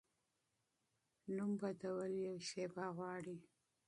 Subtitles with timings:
[1.35, 3.37] نوم بدول یوه شیبه غواړي.